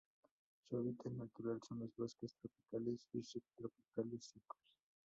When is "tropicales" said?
2.41-3.05